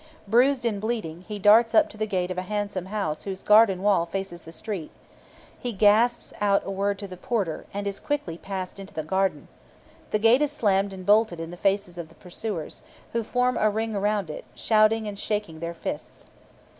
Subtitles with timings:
[0.27, 3.83] Bruised and bleeding, he darts up to the gate of a handsome house whose garden
[3.83, 4.89] wall faces the street.
[5.59, 9.47] He gasps out a word to the porter, and is quickly passed into the garden.
[10.09, 12.81] The gate is slammed and bolted in the faces of his pursuers,
[13.13, 16.25] who form a ring round it, shouting and shaking their fists.